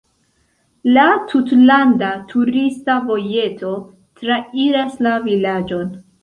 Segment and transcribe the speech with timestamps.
[0.95, 1.03] La
[1.33, 3.75] tutlanda turista vojeto
[4.23, 5.95] trairas la vilaĝon.